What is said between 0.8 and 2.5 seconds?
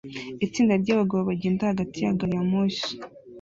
ryabagabo bagenda hagati ya gari ya